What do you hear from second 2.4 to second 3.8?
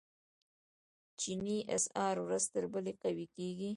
تر بلې قوي کیږي.